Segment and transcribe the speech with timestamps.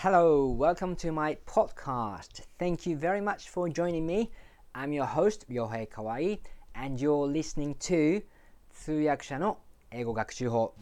[0.00, 2.42] Hello, welcome to my podcast.
[2.58, 4.30] Thank you very much for joining me.
[4.74, 6.38] I'm your host, Ryohei Kawai,
[6.74, 8.22] and you're listening to
[8.74, 9.56] 通訳者の
[9.90, 10.74] 英語学習法。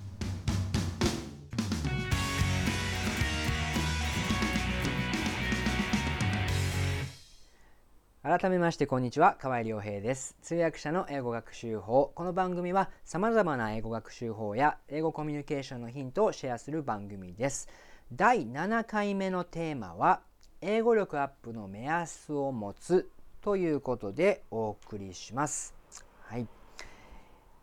[8.24, 17.68] 改めましてこんにちは河合良平です通訳者の英語学習法この番組はさまざまな英語学習法や英語コミュニケーションのヒントをシェアする番組です
[18.12, 20.20] 第7回目のテーマは
[20.60, 23.08] 英語力アップの目安を持つ
[23.40, 25.74] ということでお送りします。
[26.20, 26.46] はい。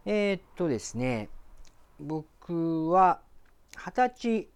[0.05, 1.29] えー、っとですね
[1.99, 3.21] 僕は
[3.77, 4.47] 20歳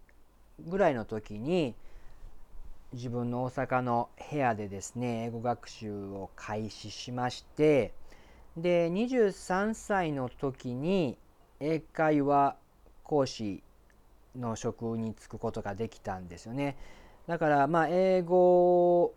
[0.59, 1.75] ぐらいの時に
[2.93, 7.93] 自分の大阪の部屋でですね英語学習を開始しまして
[8.57, 11.17] で23歳の時に
[11.59, 12.55] 英会話
[13.03, 13.61] 講師
[14.37, 16.77] の職に就くことができたんですよね。
[17.27, 19.13] だからまあ英語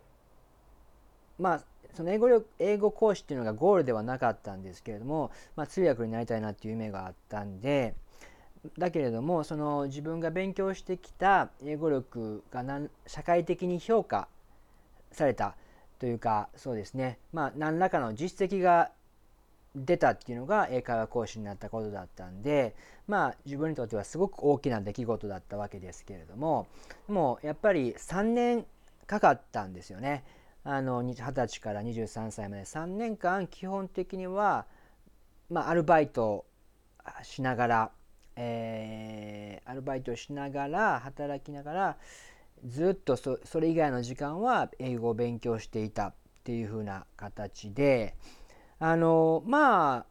[1.37, 7.95] まあその英語力英語講師っていうのがゴールではなかったんですけれども、まあ、通訳になりたいなっていう夢があったんで
[8.77, 12.63] だけれどもその自分が勉強してきた英語力が
[13.07, 14.27] 社会的に評価
[15.11, 15.55] された
[15.97, 17.19] というかそうですね。
[17.33, 18.91] まあ何らかの実績が
[19.85, 22.75] 出たっていうのが英会話講師になったことだったんで
[23.07, 26.67] まあ自分にとってはすごく大きな出来事だったわけですけれども
[27.07, 28.65] もうやっぱり3年
[29.07, 30.23] かかったんですよね。
[30.63, 34.65] あの20歳から23歳まで3年間基本的には、
[35.49, 36.45] まあ、アルバイト
[37.23, 37.91] しながら
[38.41, 41.97] えー、アルバイトしながら働きながら
[42.65, 46.13] ずっとそれ以外の時間は英語を勉強していたっ
[46.45, 48.15] ていう風な形で
[48.79, 50.05] あのまあ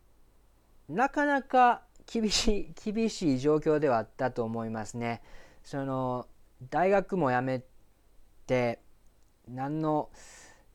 [0.88, 5.22] なかなか厳しい 厳しい状況ではあったと思いますね。
[5.64, 6.26] その
[6.70, 7.62] 大学も辞め
[8.46, 8.80] て
[9.46, 10.10] 何の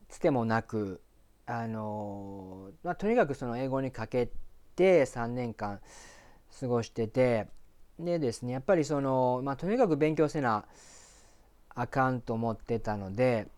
[0.08, 1.00] つてもなく
[1.46, 4.30] あの、まあ、とにかくその英語にかけ
[4.76, 5.80] て3年間
[6.60, 7.48] 過ごしてて
[7.98, 10.64] でですねやっぱりその、まあ、とにかく勉強せな
[11.74, 13.48] あかんと思ってたので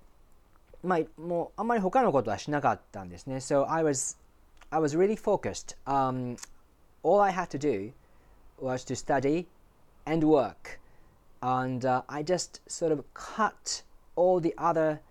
[0.83, 3.37] まあもうあんまり他のことはしなかったんですね。
[3.37, 4.17] So I was
[4.72, 5.76] I was really focused.
[5.86, 6.38] Um,
[7.04, 7.92] all I had to do
[8.60, 9.48] was to study
[10.06, 10.80] and work.
[11.42, 13.84] And uh, I just sort of cut
[14.16, 15.02] all the other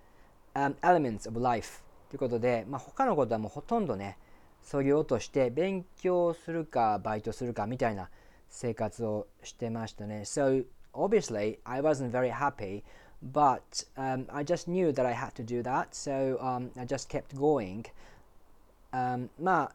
[0.54, 1.82] um, elements of life.
[2.10, 4.19] ということで、まあ、他のことはもうほとんどね、
[4.62, 8.08] そぎ落として勉強するかバイトするかみたいな
[8.48, 10.22] 生活をしてましたね。
[10.25, 12.82] So obviously I wasn't very happy
[13.22, 13.60] but
[13.97, 17.36] um, I just knew that I had to do that so um, I just kept
[17.36, 17.84] going、
[18.95, 19.72] Um, まあ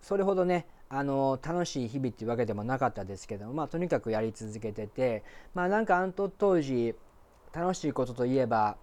[0.00, 5.22] それほどねあの楽しい日々っていうわけでもなかったですけどまあとにかくやり続けてて
[5.54, 6.94] まあなんかあの当時
[7.52, 8.76] 楽しいことといえば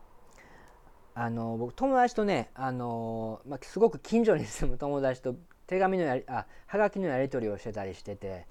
[1.14, 8.46] あの僕友達とねあの、まあ、すごく近所に住む 友達と手紙のやりあはがきのやり取りをしてたりしてて、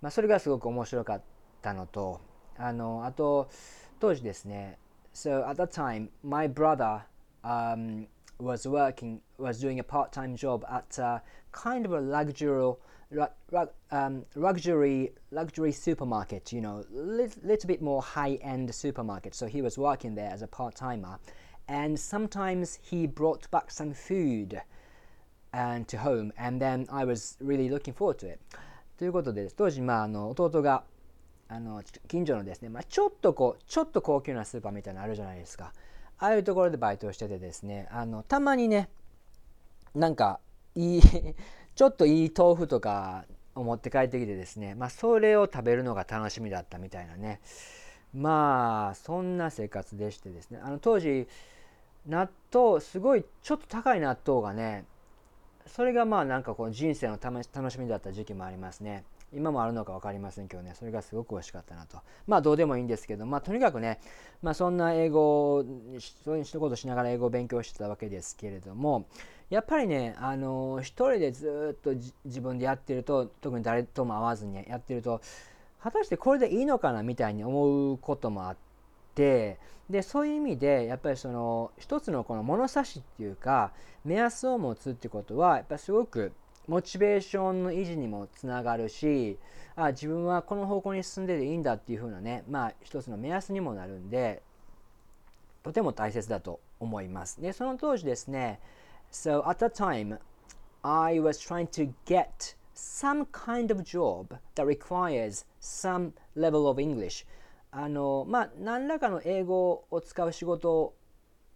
[0.00, 1.22] まあ、それがすごく面白かっ
[1.60, 2.20] たのと
[2.56, 3.50] あのあと
[3.98, 4.78] 当時ですね
[5.12, 7.00] So at that time my brother
[7.42, 8.06] um,
[8.39, 12.73] was working was doing a part-time job at a kind of a luxury
[13.91, 19.77] um, luxury luxury supermarket you know little, little bit more high-end supermarket so he was
[19.77, 21.17] working there as a part-timer
[21.67, 24.61] and sometimes he brought back some food
[25.53, 28.39] and to home and then I was really looking forward to it
[28.97, 30.83] ということで当時まああの弟が
[31.47, 35.73] あの近所のですね、まあ、ちょっとこうちょっと高級なスーパーみたいなのあるじゃないですか
[36.20, 38.90] ああいうところでバイトをしててですねあのたまにね
[39.94, 40.38] なんか
[40.74, 41.02] いい
[41.74, 47.40] ちょっといい豆腐とかを持って帰ってきてですねまあそれを食べるのが楽しみだったみたいなね。
[48.12, 50.60] まあそんな生活でしてですね。
[50.62, 51.28] あの当時
[52.06, 54.84] 納豆すごいちょっと高い納豆がね
[55.66, 59.04] それがまあなんかこう人生の楽しみだった時期もありますね。
[59.32, 60.74] 今もあるのか分かりませんけどね。
[60.74, 61.98] それがすごく美味しかったなと。
[62.26, 64.00] まあどうでもいいんですけどまあとにかくね
[64.42, 65.64] まあそんな英語
[66.24, 69.06] そういうことしながら英語を勉強してたわけですけれども
[69.50, 71.94] やっぱりねあの一人でずっと
[72.24, 75.20] 自分でやってると特に誰とも会わずにやってると
[75.82, 78.56] 果たしてこれでいいのかなみたいに思うこともあっ
[79.14, 83.72] てでそういう意味でやっぱりその一つのこの物差しっていうか
[84.04, 86.32] 目安を持つってことはやっぱりすごく
[86.70, 89.40] モチベーションの維持にもつながるし
[89.74, 94.40] あ自分はこの方向に進んでていいんだっていう風なねまあ一つの目安にもなるんで
[95.64, 97.42] とても大切だと思います。
[97.42, 98.60] でその当時ですね
[99.10, 100.20] So at that time
[100.82, 107.26] I was trying to get some kind of job that requires some level of English
[107.72, 110.94] あのまあ何らかの英語を使う仕事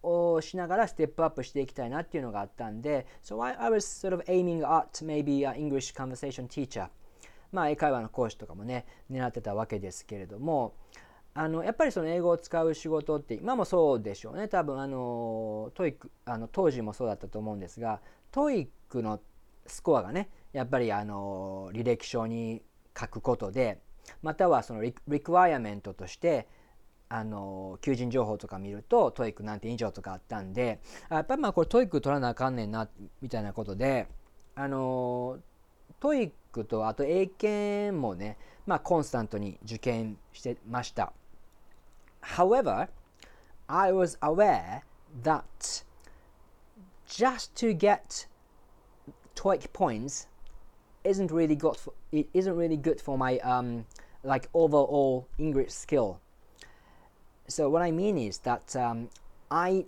[0.05, 6.89] をしながらステップアップしていきたいなっていうのがあったんで So I, I was sort of aiming at maybe an English conversation teacher.
[7.51, 10.75] まあ英会話の講師とかもね狙ってたわけですけれども
[11.33, 14.47] あのやっぱりその英語を使う仕事って今もそうでしょうね。
[14.47, 19.19] 多分あの TOEIC あの当時もそうだったと思うんですが TOEIC の
[19.67, 22.61] スコアがねやっぱりあの履歴書に
[22.97, 23.81] 書くことで
[24.21, 26.47] またはその requirement として
[27.07, 30.79] あの求人情報とか見ると TOEIC何点以上とかあったんで
[31.09, 32.89] やっぱまあこれ TOEIC 取らなあかんねんな
[33.21, 34.07] みたいなことで
[34.55, 35.37] あの
[35.99, 41.13] TOEIC とあと英検もねまあコンスタントに受験してました
[42.21, 42.87] However
[43.67, 44.81] I was aware
[45.23, 45.83] that
[47.07, 48.27] just to get
[49.35, 50.27] TOEIC points
[51.03, 53.85] isn't really good for, it isn't really good for my um,
[54.23, 56.19] like overall English skill.
[57.48, 59.08] So what I mean is that um,
[59.50, 59.86] I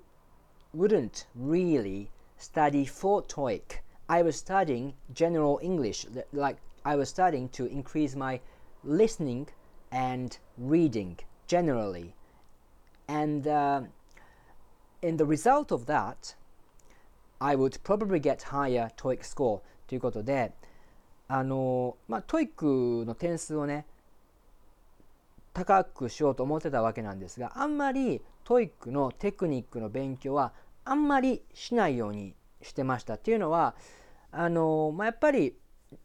[0.74, 3.78] wouldn't really study for TOEIC.
[4.08, 8.40] I was studying general English, like I was studying to increase my
[8.84, 9.48] listening
[9.90, 12.14] and reading generally.
[13.08, 13.82] And uh,
[15.02, 16.34] in the result of that,
[17.40, 20.52] I would probably get higher TOEIC score ということで、
[21.28, 23.86] あのまあ、トイックの点数をね
[25.57, 30.53] 高くしようと思ってたわけなんですがあんまり TOEIC のテクニックの勉強は
[30.85, 33.15] あんまりしないようにしてました。
[33.15, 33.73] っていうのは
[34.31, 35.55] あの、まあ、やっぱり、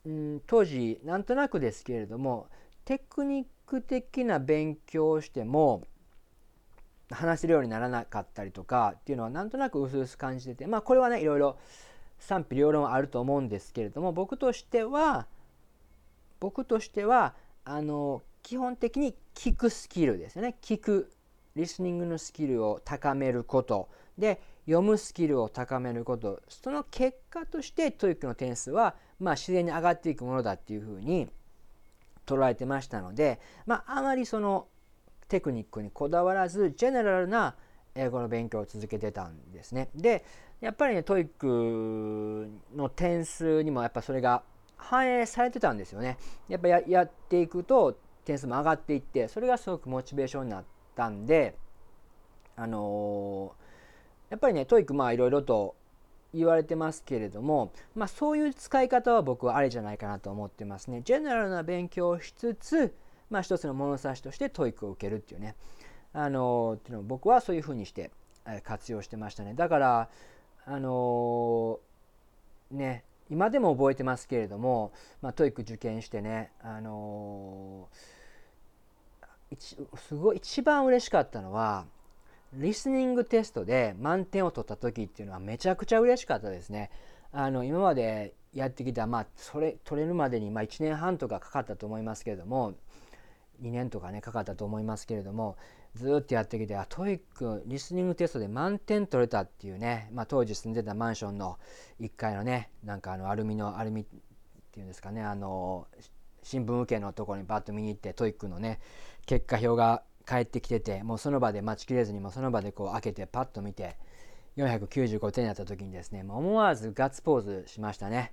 [0.06, 2.48] うん、当時なんとなくですけれども
[2.86, 5.82] テクニック的な勉強をしても
[7.10, 11.58] 話せるようにならなかったりとかっていうのはなんとなく薄々感じててまあこれはねいろいろ
[12.18, 15.26] 賛否両論あると思うんですけれども僕としては
[16.40, 17.34] 僕としては
[17.64, 21.10] あの基本的に聞くスキルですよね聞く
[21.54, 31.28] リスニングのスキルを高めることで読むスキルを高めることその結果として TOEIC の点数は、まあ、自然に上がっていくものだっていうふうに
[32.26, 34.68] 捉えてましたので、まあ、あまりその
[35.28, 37.56] テクニックにこだわらず general な
[37.94, 39.90] 英語の勉強を続けてたんですね。
[39.94, 40.24] で
[40.60, 44.42] やっぱりね TOEIC の点数にもやっぱそれが
[44.76, 46.18] 反映されてたんですよね。
[46.48, 50.64] やっぱやっていくと点数も上がっていってそれがすごくモチベーションになっ
[50.94, 51.56] たんで
[52.56, 55.74] あのー、やっぱりね TOEIC まあいろいろと
[56.34, 61.02] 言われてますけれども、まあ、そういう使い方は僕はあれじゃないかなと思ってますね。
[61.04, 62.94] general な勉強をしつつ、
[63.28, 65.56] まあ、一つの物差しとして TOEIC を受けるっていうね、
[66.14, 68.10] あのー、っていうのを僕はそういうふうにして
[68.64, 69.54] 活用してましたね。
[69.54, 70.08] だから
[70.64, 77.96] あのー、ね今でも覚えてますけれども、まあ、 TOEIC 受験してね、あのー、
[79.58, 81.86] すごい一番嬉しかったのは
[82.54, 86.90] リスニングテストで満点を取った時っていうのはめちゃくちゃ嬉しかったですね。
[87.32, 92.74] あの今までやってきた、まあ、それ取れるまでに、まあ、1年半とかかかったと思いますけれども
[93.62, 95.56] 2年とかねかかったと思いますけれども
[95.94, 101.58] ずっとやってきてあ TOEIC リスニングテストで満点取れたっていうね、まあ、当時住んでたマンションの
[102.00, 104.04] 1階のねなんかあのアルミのアルミっ
[104.72, 105.86] ていうんですかねあの
[106.42, 108.80] 新聞受けのところにバッと見に行って TOEIC のね
[109.26, 113.96] 結果表が返ってきててもうその場で待ちきれずにもその場でこう開けてパッと見て
[114.56, 118.32] 495点やった時にですね思わずガッツポーズしましたね。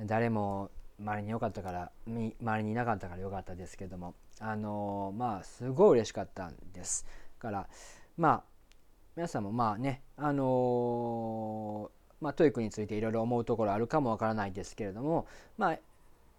[0.00, 7.06] 誰も周りに良かったから周りにいなかったから良かったですけどもあのまあすごい嬉しかったんです。
[7.38, 7.68] から
[8.16, 8.44] まあ
[9.16, 15.26] 皆さんもまあねあのまあ、 TOEIC についていろいろ思うところあるかもわからないですけれども
[15.58, 15.78] まあ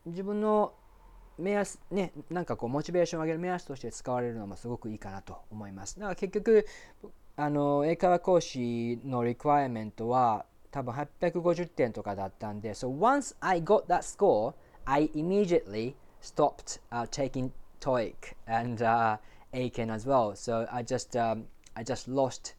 [0.05, 0.73] 自分の
[1.37, 6.65] 目安ねなんかこうモチベーションを上げる目安として使われるのもすごくいいかなと思いますだから結局
[7.35, 14.53] あの英会話講師の requirement は多分850点とかだったんで So once I got that score
[14.85, 19.17] I immediately stopped、uh, taking TOEIC and uh,
[19.53, 20.35] ACAN as well.
[20.35, 22.55] So I just um, I just lost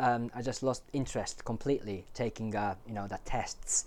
[0.00, 3.86] um, I just lost interest completely taking uh, you know the tests.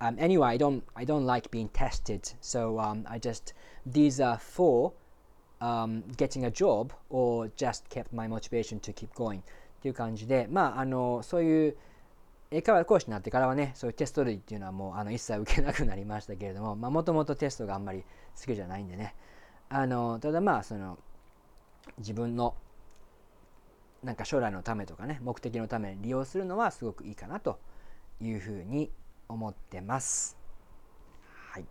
[0.00, 3.54] Um, anyway, I don't I don't like being tested, so um, I just
[3.86, 4.92] these are for
[6.16, 9.40] getting a job or just kept my motivation to keep going.
[9.40, 9.42] っ
[9.84, 11.76] ていう感じで、まああのそういう
[12.50, 18.02] 英会話講師になってからはねそういうテスト類っていうのはもうあの一切受けなくなりましたけれどももともとテストがあんまり
[18.38, 19.14] 好きじゃないんでね。
[19.68, 20.98] あのただまあその
[21.98, 22.54] 自分の
[24.02, 27.58] なんか将来のためとかね目的のために利用するのはすごくいいかなと
[28.20, 28.90] いうふうに
[29.34, 30.36] 思ってます。
[31.52, 31.66] はい、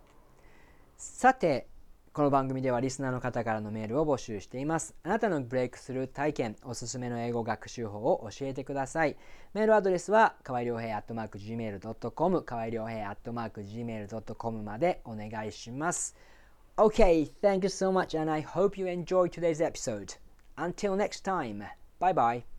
[0.96, 1.66] さて
[2.14, 4.94] この番組ではリスナーの方からのメールを募集しています。
[5.02, 9.16] あなたのブレイクスルー体験、おすすめの英語学習法を教えてください。
[9.52, 16.14] メールアドレスは、かわいりょうへい .gmail.com、かわいりょうへい .gmail.com までお願いします。
[16.76, 20.16] Okay, thank you so much and I hope you enjoyed today's episode.
[20.56, 21.64] Until next time,
[21.98, 22.53] bye bye.